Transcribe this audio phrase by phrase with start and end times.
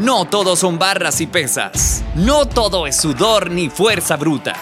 [0.00, 2.02] No todo son barras y pesas.
[2.14, 4.56] No todo es sudor ni fuerza bruta.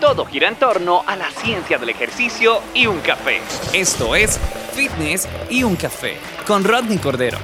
[0.00, 3.42] Todo gira en torno a la ciencia del ejercicio y un café.
[3.74, 4.40] Esto es
[4.72, 6.16] Fitness y un café
[6.46, 7.36] con Rodney Cordero.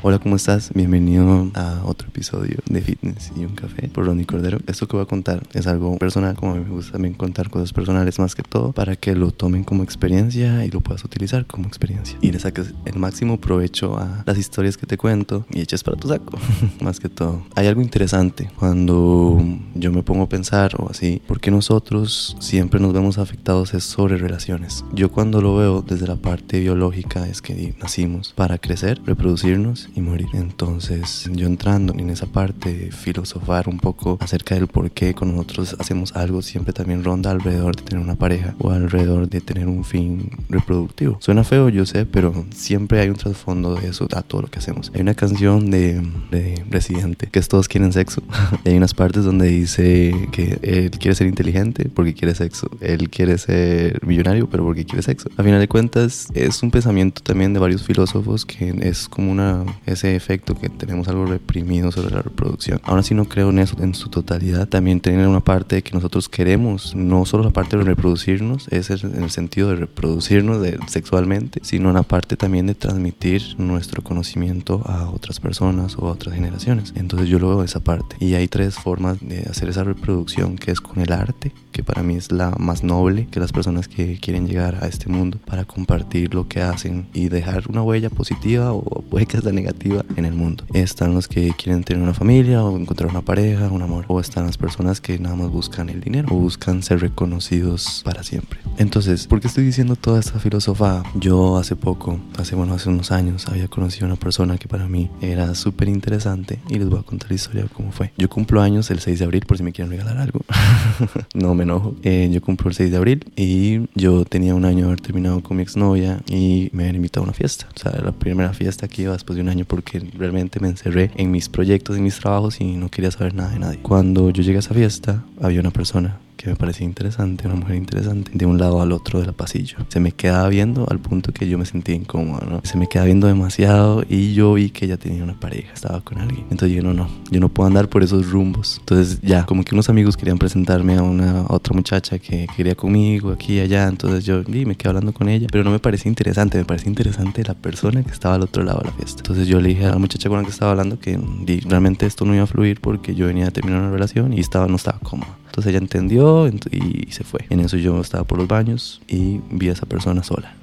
[0.00, 0.70] Hola, ¿cómo estás?
[0.74, 4.58] Bienvenido a otro episodio de Fitness y un café por Ronnie Cordero.
[4.68, 8.20] Esto que voy a contar es algo personal, como me gusta también contar cosas personales
[8.20, 12.16] más que todo, para que lo tomen como experiencia y lo puedas utilizar como experiencia.
[12.20, 15.96] Y le saques el máximo provecho a las historias que te cuento y eches para
[15.96, 16.38] tu saco,
[16.80, 17.42] más que todo.
[17.56, 22.92] Hay algo interesante cuando yo me pongo a pensar o así, porque nosotros siempre nos
[22.92, 24.84] vemos afectados es sobre relaciones.
[24.92, 30.00] Yo cuando lo veo desde la parte biológica es que nacimos para crecer, reproducirnos y
[30.00, 30.28] morir.
[30.32, 35.76] Entonces yo entrando en esa parte filosofar un poco acerca del por qué cuando nosotros
[35.78, 39.84] hacemos algo siempre también ronda alrededor de tener una pareja o alrededor de tener un
[39.84, 41.18] fin reproductivo.
[41.20, 44.58] Suena feo, yo sé, pero siempre hay un trasfondo de eso a todo lo que
[44.58, 44.90] hacemos.
[44.94, 48.22] Hay una canción de, de Residente que es Todos quieren sexo.
[48.64, 52.70] y hay unas partes donde dice que él quiere ser inteligente porque quiere sexo.
[52.80, 55.28] Él quiere ser millonario pero porque quiere sexo.
[55.36, 59.64] A final de cuentas es un pensamiento también de varios filósofos que es como una
[59.86, 62.80] ese efecto que tenemos algo reprimido sobre la reproducción.
[62.84, 64.68] Ahora sí no creo en eso en su totalidad.
[64.68, 69.22] También tener una parte que nosotros queremos, no solo la parte de reproducirnos, es en
[69.22, 75.10] el sentido de reproducirnos de, sexualmente, sino una parte también de transmitir nuestro conocimiento a
[75.10, 76.92] otras personas o a otras generaciones.
[76.96, 78.16] Entonces yo lo veo esa parte.
[78.20, 82.02] Y hay tres formas de hacer esa reproducción, que es con el arte, que para
[82.02, 85.64] mí es la más noble, que las personas que quieren llegar a este mundo para
[85.64, 89.67] compartir lo que hacen y dejar una huella positiva o puede que sea negativa
[90.16, 90.64] en el mundo.
[90.72, 94.04] Están los que quieren tener una familia o encontrar una pareja, un amor.
[94.08, 98.22] O están las personas que nada más buscan el dinero o buscan ser reconocidos para
[98.22, 98.60] siempre.
[98.78, 101.02] Entonces, ¿por qué estoy diciendo toda esta filosofía?
[101.14, 104.88] Yo hace poco, hace bueno, hace unos años, había conocido a una persona que para
[104.88, 108.12] mí era súper interesante y les voy a contar la historia de cómo fue.
[108.16, 110.40] Yo cumplo años el 6 de abril por si me quieren regalar algo.
[111.34, 111.94] no me enojo.
[112.02, 115.42] Eh, yo cumplo el 6 de abril y yo tenía un año de haber terminado
[115.42, 117.68] con mi exnovia y me habían invitado a una fiesta.
[117.74, 121.10] O sea, la primera fiesta que iba después de un año porque realmente me encerré
[121.16, 123.78] en mis proyectos y mis trabajos y no quería saber nada de nadie.
[123.80, 127.76] Cuando yo llegué a esa fiesta, había una persona que me parecía interesante, una mujer
[127.76, 129.78] interesante, de un lado al otro del pasillo.
[129.88, 132.60] Se me quedaba viendo al punto que yo me sentía incómodo, ¿no?
[132.62, 136.18] Se me quedaba viendo demasiado y yo vi que ella tenía una pareja, estaba con
[136.18, 136.46] alguien.
[136.50, 138.76] Entonces yo no, no, yo no puedo andar por esos rumbos.
[138.78, 143.32] Entonces ya, como que unos amigos querían presentarme a una otra muchacha que quería conmigo
[143.32, 146.08] aquí y allá, entonces yo y me quedé hablando con ella, pero no me parecía
[146.08, 149.18] interesante, me parecía interesante la persona que estaba al otro lado de la fiesta.
[149.18, 151.18] Entonces yo le dije a la muchacha con la que estaba hablando que
[151.66, 154.68] realmente esto no iba a fluir porque yo venía a terminar una relación y estaba
[154.68, 155.36] no estaba cómoda.
[155.46, 156.27] Entonces ella entendió
[156.70, 157.40] y se fue.
[157.50, 160.54] En eso yo estaba por los baños y vi a esa persona sola.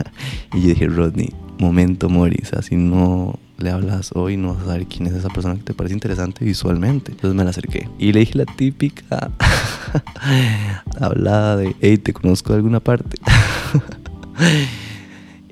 [0.54, 4.86] y yo dije, Rodney, momento Morris, así no le hablas hoy, no vas a saber
[4.86, 7.12] quién es esa persona que te parece interesante visualmente.
[7.12, 9.30] Entonces me la acerqué y le dije la típica
[11.00, 13.18] hablada de, hey, te conozco de alguna parte.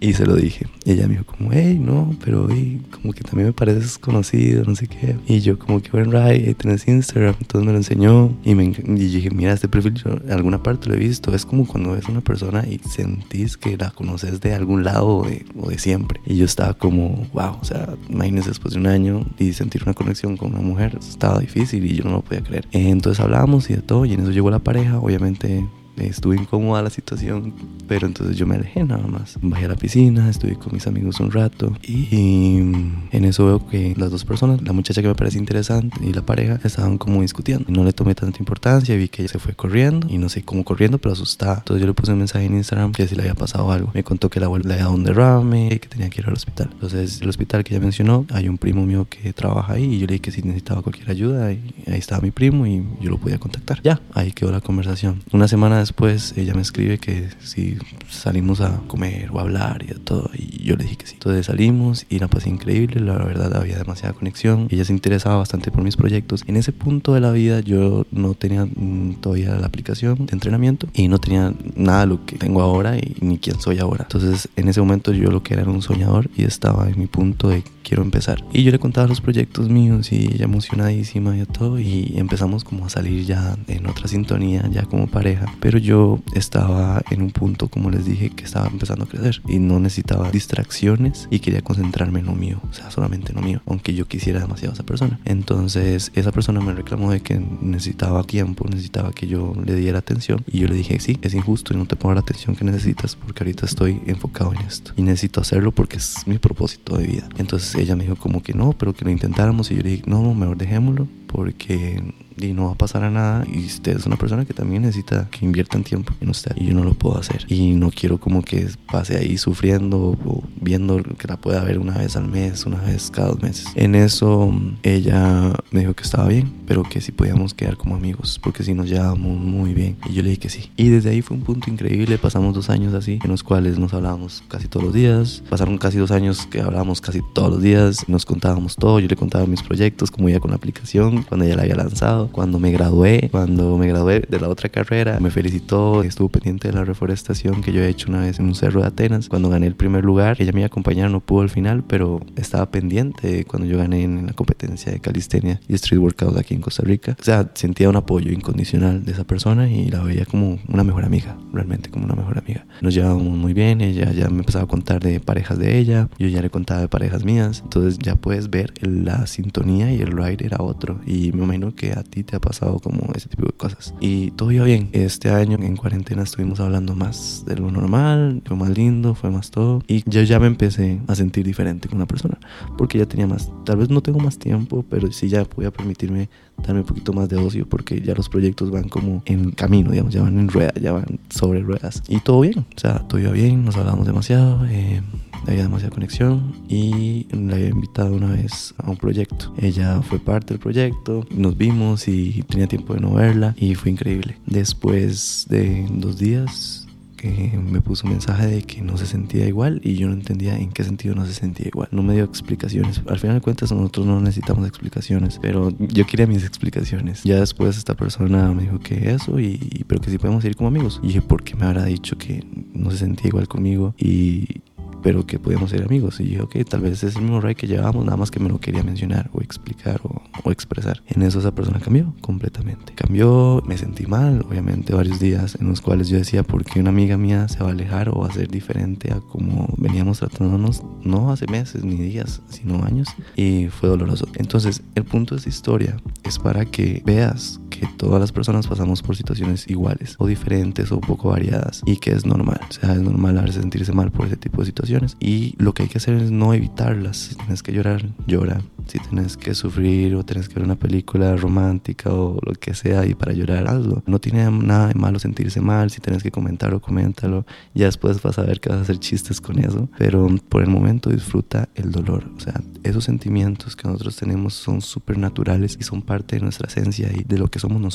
[0.00, 0.66] Y se lo dije.
[0.87, 4.65] Y ella me dijo como, hey, no, pero hey, como que también me pareces conocido,
[4.65, 5.16] no sé qué.
[5.27, 7.34] Y yo como que, bueno, right, tenés Instagram.
[7.38, 8.34] Entonces me lo enseñó.
[8.43, 11.34] Y, me, y dije, mira, este perfil yo en alguna parte lo he visto.
[11.34, 15.27] Es como cuando ves una persona y sentís que la conoces de algún lado o
[15.27, 16.21] de, o de siempre.
[16.25, 19.93] Y yo estaba como, wow, o sea, imagínense después de un año y sentir una
[19.93, 20.99] conexión con una mujer.
[20.99, 22.67] Estaba difícil y yo no lo podía creer.
[22.72, 24.06] Entonces hablábamos y de todo.
[24.06, 24.99] Y en eso llegó la pareja.
[24.99, 25.62] Obviamente
[26.06, 27.55] estuve incómoda la situación,
[27.88, 29.38] pero entonces yo me alejé nada más.
[29.41, 33.94] Bajé a la piscina, estuve con mis amigos un rato y en eso veo que
[33.97, 37.66] las dos personas, la muchacha que me parece interesante y la pareja, estaban como discutiendo.
[37.69, 40.65] No le tomé tanta importancia, vi que ella se fue corriendo y no sé cómo
[40.65, 41.59] corriendo, pero asustada.
[41.59, 43.91] Entonces yo le puse un mensaje en Instagram que si le había pasado algo.
[43.94, 46.27] Me contó que la abuela le había dado un derrame y que tenía que ir
[46.27, 46.71] al hospital.
[46.72, 50.06] Entonces el hospital que ella mencionó, hay un primo mío que trabaja ahí y yo
[50.06, 53.19] le dije que si necesitaba cualquier ayuda y ahí estaba mi primo y yo lo
[53.19, 53.81] podía contactar.
[53.82, 55.22] Ya, ahí quedó la conversación.
[55.32, 57.76] Una semana después después ella me escribe que si
[58.08, 60.31] salimos a comer o a hablar y de todo.
[60.34, 61.14] Y yo le dije que sí.
[61.14, 63.00] Entonces salimos y la pasé increíble.
[63.00, 64.69] La verdad había demasiada conexión.
[64.70, 66.44] Ella se interesaba bastante por mis proyectos.
[66.46, 70.87] En ese punto de la vida yo no tenía mm, todavía la aplicación de entrenamiento
[70.94, 74.04] y no tenía nada de lo que tengo ahora y ni quién soy ahora.
[74.04, 77.08] Entonces en ese momento yo lo que era era un soñador y estaba en mi
[77.08, 78.44] punto de quiero empezar.
[78.52, 82.87] Y yo le contaba los proyectos míos y ella emocionadísima y todo y empezamos como
[82.87, 85.46] a salir ya en otra sintonía, ya como pareja.
[85.58, 89.58] Pero yo estaba en un punto, como les dije, que estaba empezando a crecer y
[89.58, 93.60] no necesitaba distracciones y quería concentrarme en lo mío, o sea, solamente en lo mío,
[93.66, 95.19] aunque yo quisiera demasiado a esa persona.
[95.25, 100.44] Entonces esa persona me reclamó de que necesitaba tiempo, necesitaba que yo le diera atención
[100.46, 103.16] y yo le dije, sí, es injusto y no te pongo la atención que necesitas
[103.16, 107.28] porque ahorita estoy enfocado en esto y necesito hacerlo porque es mi propósito de vida.
[107.36, 110.03] Entonces ella me dijo como que no, pero que lo intentáramos y yo le dije,
[110.06, 112.03] no, mejor dejémoslo porque
[112.47, 115.29] y no va a pasar a nada y usted es una persona que también necesita
[115.31, 118.43] que inviertan tiempo en usted y yo no lo puedo hacer y no quiero como
[118.43, 122.81] que pase ahí sufriendo o viendo que la pueda ver una vez al mes, una
[122.81, 123.67] vez cada dos meses.
[123.75, 128.41] En eso ella me dijo que estaba bien, pero que si podíamos quedar como amigos
[128.43, 130.71] porque si nos llevábamos muy bien y yo le dije que sí.
[130.77, 133.93] Y desde ahí fue un punto increíble, pasamos dos años así en los cuales nos
[133.94, 138.09] hablábamos casi todos los días, pasaron casi dos años que hablábamos casi todos los días,
[138.09, 141.56] nos contábamos todo, yo le contaba mis proyectos, cómo iba con la aplicación, cuando ella
[141.56, 146.02] la había lanzado, cuando me gradué, cuando me gradué de la otra carrera, me felicitó,
[146.02, 148.88] estuvo pendiente de la reforestación que yo he hecho una vez en un cerro de
[148.88, 149.28] Atenas.
[149.28, 152.20] Cuando gané el primer lugar, ella me iba a acompañar, no pudo al final, pero
[152.37, 156.61] estaba pendiente cuando yo gané en la competencia de calistenia y street workout aquí en
[156.61, 157.17] Costa Rica.
[157.20, 161.05] O sea, sentía un apoyo incondicional de esa persona y la veía como una mejor
[161.05, 162.67] amiga, realmente como una mejor amiga.
[162.81, 166.28] Nos llevábamos muy bien, ella ya me empezaba a contar de parejas de ella, yo
[166.28, 170.46] ya le contaba de parejas mías, entonces ya puedes ver la sintonía y el ride
[170.46, 173.52] era otro y me imagino que a ti te ha pasado como ese tipo de
[173.52, 173.94] cosas.
[174.00, 174.90] Y todo iba bien.
[174.92, 179.50] Este año en cuarentena estuvimos hablando más de lo normal, fue más lindo, fue más
[179.50, 179.82] todo.
[179.88, 182.38] Y yo ya me empecé a sentir diferente con la persona,
[182.78, 186.28] porque ya tenía más, tal vez no tengo más tiempo, pero sí ya podía permitirme
[186.58, 190.14] darme un poquito más de ocio, porque ya los proyectos van como en camino, digamos,
[190.14, 192.04] ya van en ruedas, ya van sobre ruedas.
[192.06, 194.64] Y todo bien, o sea, todo iba bien, nos hablábamos demasiado.
[194.66, 195.02] Eh,
[195.46, 199.52] había demasiada conexión y la había invitado una vez a un proyecto.
[199.58, 203.90] Ella fue parte del proyecto, nos vimos y tenía tiempo de no verla y fue
[203.90, 204.38] increíble.
[204.46, 206.87] Después de dos días
[207.20, 210.56] que me puso un mensaje de que no se sentía igual y yo no entendía
[210.56, 211.88] en qué sentido no se sentía igual.
[211.93, 213.02] No me dio explicaciones.
[213.06, 217.22] Al final de cuentas nosotros no necesitamos explicaciones, pero yo quería mis explicaciones.
[217.22, 220.69] Ya después esta persona me dijo que eso y pero que sí podemos ir como
[220.69, 220.98] amigos.
[221.02, 223.94] Y dije, ¿por qué me habrá dicho que no se sentía igual conmigo?
[223.98, 224.62] Y
[225.02, 226.20] pero que podíamos ser amigos.
[226.20, 228.49] Y dije, ok, tal vez es el mismo rey que llevábamos, nada más que me
[228.49, 231.02] lo quería mencionar o explicar o, o, expresar.
[231.06, 232.93] En eso esa persona cambió completamente.
[232.94, 236.91] Cambió, me sentí mal, obviamente, varios días en los cuales yo decía, ¿por qué una
[236.91, 240.82] amiga mía se va a alejar o va a ser diferente a como veníamos tratándonos,
[241.03, 243.08] no hace meses ni días, sino años?
[243.37, 244.29] Y fue doloroso.
[244.35, 249.02] Entonces, el punto de esta historia es para que veas que todas las personas pasamos
[249.02, 252.58] por situaciones iguales o diferentes o poco variadas y que es normal.
[252.70, 255.91] O sea, es normal sentirse mal por ese tipo de situaciones y lo que hay
[255.91, 257.19] que hacer es no evitarlas.
[257.19, 258.62] Si tienes que llorar, llora.
[258.87, 263.05] Si tienes que sufrir o tienes que ver una película romántica o lo que sea
[263.05, 264.03] y para llorar, hazlo.
[264.06, 265.91] No tiene nada de malo sentirse mal.
[265.91, 267.44] Si tienes que comentarlo, coméntalo.
[267.75, 269.91] Ya después vas a ver que vas a hacer chistes con eso.
[269.99, 272.25] Pero por el momento disfruta el dolor.
[272.35, 276.67] O sea, esos sentimientos que nosotros tenemos son súper naturales y son parte de nuestra
[276.67, 277.89] esencia y de lo que somos nosotros.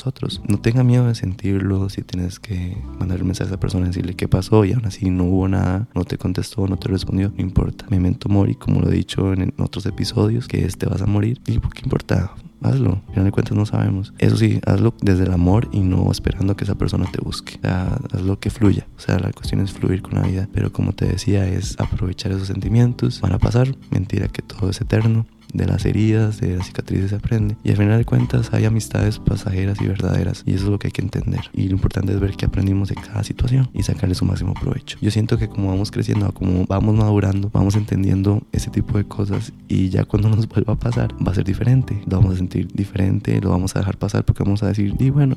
[0.48, 1.88] No tenga miedo de sentirlo.
[1.88, 5.10] Si tienes que mandar un mensaje a esa persona decirle qué pasó y aún así
[5.10, 7.86] no hubo nada, no te contestó, no te respondió, no importa.
[7.90, 11.40] Memento mori, como lo he dicho en otros episodios, que este vas a morir.
[11.46, 12.32] ¿Y qué importa?
[12.62, 14.14] Hazlo, al final de cuentas no sabemos.
[14.18, 17.58] Eso sí, hazlo desde el amor y no esperando que esa persona te busque.
[17.62, 18.86] Hazlo que fluya.
[18.96, 20.48] O sea, la cuestión es fluir con la vida.
[20.52, 23.20] Pero como te decía, es aprovechar esos sentimientos.
[23.20, 23.74] Van a pasar.
[23.90, 25.26] Mentira que todo es eterno
[25.56, 27.56] de las heridas, de las cicatrices se aprende.
[27.64, 30.42] Y al final de cuentas hay amistades pasajeras y verdaderas.
[30.46, 31.40] Y eso es lo que hay que entender.
[31.52, 34.98] Y lo importante es ver que aprendimos de cada situación y sacarle su máximo provecho.
[35.00, 39.52] Yo siento que como vamos creciendo, como vamos madurando, vamos entendiendo ese tipo de cosas
[39.68, 42.02] y ya cuando nos vuelva a pasar va a ser diferente.
[42.06, 45.10] Lo vamos a sentir diferente, lo vamos a dejar pasar porque vamos a decir, y
[45.10, 45.36] bueno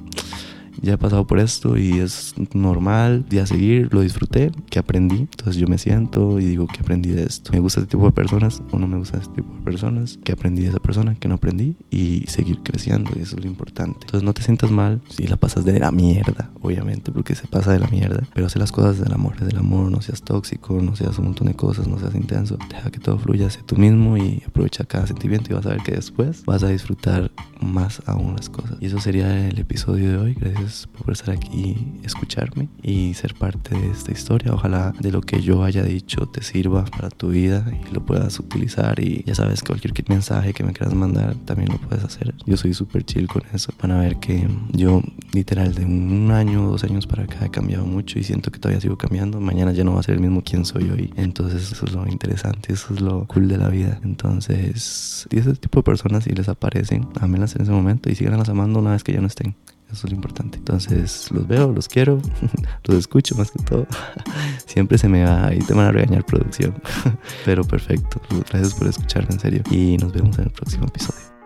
[0.81, 5.19] ya he pasado por esto y es normal, y a seguir, lo disfruté, que aprendí.
[5.19, 7.51] Entonces yo me siento y digo que aprendí de esto.
[7.51, 10.31] Me gusta este tipo de personas o no me gusta este tipo de personas, que
[10.31, 13.99] aprendí de esa persona, que no aprendí y seguir creciendo y eso es lo importante.
[14.01, 17.71] Entonces no te sientas mal si la pasas de la mierda, obviamente, porque se pasa
[17.71, 20.95] de la mierda, pero hace las cosas del amor, del amor, no seas tóxico, no
[20.95, 24.17] seas un montón de cosas, no seas intenso, deja que todo fluya, sé tú mismo
[24.17, 27.31] y aprovecha cada sentimiento y vas a ver que después vas a disfrutar
[27.61, 28.77] más aún las cosas.
[28.79, 30.33] Y eso sería el episodio de hoy.
[30.33, 34.53] Gracias Gracias por estar aquí, escucharme y ser parte de esta historia.
[34.53, 38.39] Ojalá de lo que yo haya dicho te sirva para tu vida y lo puedas
[38.39, 38.99] utilizar.
[38.99, 42.35] Y ya sabes, cualquier mensaje que me quieras mandar también lo puedes hacer.
[42.45, 43.73] Yo soy súper chill con eso.
[43.81, 45.01] Van a ver que yo
[45.33, 48.79] literal de un año dos años para acá he cambiado mucho y siento que todavía
[48.79, 49.41] sigo cambiando.
[49.41, 51.11] Mañana ya no va a ser el mismo quien soy hoy.
[51.15, 53.99] Entonces eso es lo interesante, eso es lo cool de la vida.
[54.03, 58.49] Entonces, y ese tipo de personas si les aparecen, ámenlas en ese momento y síganlas
[58.49, 59.55] amando una vez que ya no estén.
[59.91, 60.57] Eso es lo importante.
[60.57, 62.21] Entonces los veo, los quiero,
[62.85, 63.87] los escucho más que todo.
[64.65, 66.75] Siempre se me va y te van a regañar producción.
[67.45, 68.21] Pero perfecto.
[68.49, 69.63] Gracias por escucharme en serio.
[69.71, 71.38] Y nos vemos en el próximo episodio.